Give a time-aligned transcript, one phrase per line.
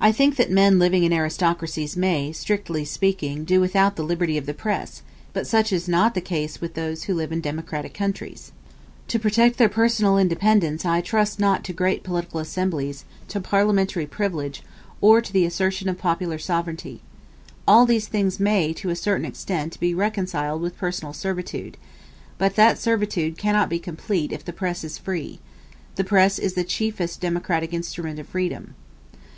[0.00, 4.44] I think that men living in aristocracies may, strictly speaking, do without the liberty of
[4.44, 8.50] the press: but such is not the case with those who live in democratic countries.
[9.06, 14.64] To protect their personal independence I trust not to great political assemblies, to parliamentary privilege,
[15.00, 17.00] or to the assertion of popular sovereignty.
[17.68, 21.76] All these things may, to a certain extent, be reconciled with personal servitude
[22.36, 25.38] but that servitude cannot be complete if the press is free:
[25.94, 28.74] the press is the chiefest democratic instrument of freedom.